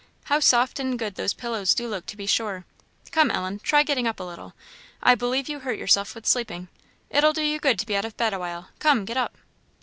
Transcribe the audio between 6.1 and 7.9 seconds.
with sleeping; it'll do you good to